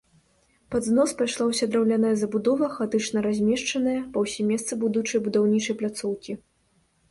Пад 0.75 0.85
знос 0.85 1.11
пайшла 1.19 1.45
ўся 1.49 1.65
драўляная 1.73 2.13
забудова, 2.21 2.71
хаатычна 2.79 3.23
размешчаная 3.27 3.95
па 4.17 4.25
ўсім 4.27 4.51
месцы 4.55 4.81
будучай 4.87 5.25
будаўнічай 5.29 5.75
пляцоўкі. 5.85 6.41